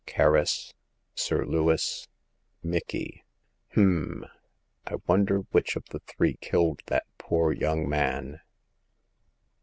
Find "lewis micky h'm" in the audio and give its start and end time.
1.45-4.25